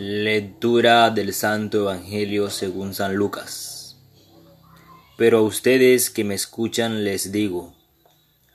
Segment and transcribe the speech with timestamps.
[0.00, 3.96] Lectura del Santo Evangelio según San Lucas.
[5.16, 7.74] Pero a ustedes que me escuchan les digo,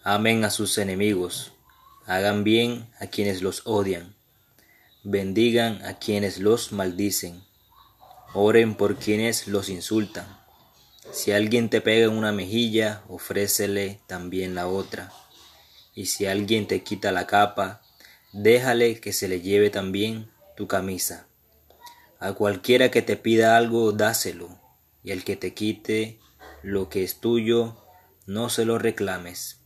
[0.06, 1.52] amen a sus enemigos,
[2.06, 4.16] hagan bien a quienes los odian,
[5.04, 7.44] bendigan a quienes los maldicen,
[8.34, 10.40] oren por quienes los insultan.
[11.12, 15.12] Si alguien te pega en una mejilla, ofrécele también la otra.
[15.94, 17.82] Y si alguien te quita la capa,
[18.32, 21.28] déjale que se le lleve también tu camisa.
[22.24, 24.58] A cualquiera que te pida algo, dáselo,
[25.04, 26.22] y el que te quite
[26.62, 27.76] lo que es tuyo,
[28.26, 29.60] no se lo reclames.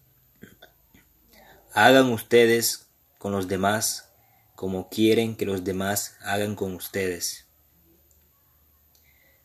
[1.72, 2.88] Hagan ustedes
[3.20, 4.10] con los demás
[4.56, 7.46] como quieren que los demás hagan con ustedes.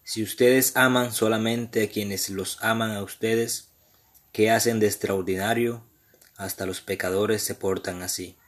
[0.04, 3.68] Si ustedes aman solamente a quienes los aman a ustedes,
[4.32, 5.84] ¿qué hacen de extraordinario?
[6.38, 8.38] Hasta los pecadores se portan así.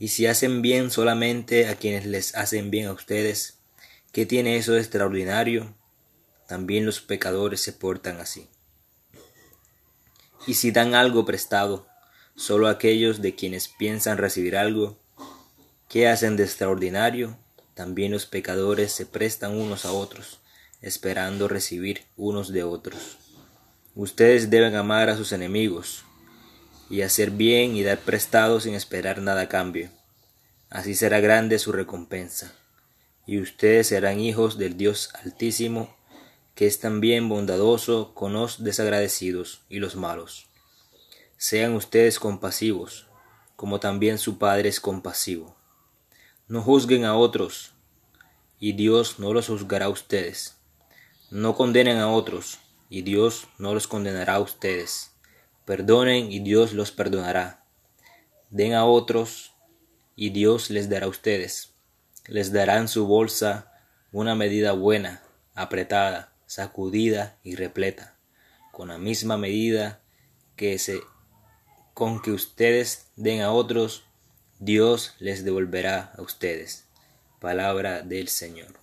[0.00, 3.58] Y si hacen bien solamente a quienes les hacen bien a ustedes,
[4.12, 5.74] ¿qué tiene eso de extraordinario?
[6.48, 8.48] También los pecadores se portan así.
[10.46, 11.86] Y si dan algo prestado,
[12.34, 14.98] solo aquellos de quienes piensan recibir algo,
[15.90, 17.36] ¿qué hacen de extraordinario?
[17.74, 20.40] También los pecadores se prestan unos a otros,
[20.80, 23.18] esperando recibir unos de otros.
[23.94, 26.04] Ustedes deben amar a sus enemigos,
[26.90, 29.88] y hacer bien y dar prestado sin esperar nada a cambio.
[30.70, 32.54] Así será grande su recompensa.
[33.26, 35.94] Y ustedes serán hijos del Dios Altísimo,
[36.54, 40.46] que es también bondadoso con los desagradecidos y los malos.
[41.36, 43.08] Sean ustedes compasivos,
[43.56, 45.56] como también su Padre es compasivo.
[46.46, 47.72] No juzguen a otros,
[48.60, 50.56] y Dios no los juzgará a ustedes.
[51.30, 55.12] No condenen a otros, y Dios no los condenará a ustedes.
[55.64, 57.64] Perdonen y Dios los perdonará.
[58.50, 59.49] Den a otros
[60.20, 61.70] y Dios les dará a ustedes.
[62.26, 63.72] Les dará en su bolsa
[64.12, 65.22] una medida buena,
[65.54, 68.18] apretada, sacudida y repleta,
[68.70, 70.02] con la misma medida
[70.56, 71.00] que se
[71.94, 74.04] con que ustedes den a otros,
[74.58, 76.84] Dios les devolverá a ustedes.
[77.40, 78.78] Palabra del Señor.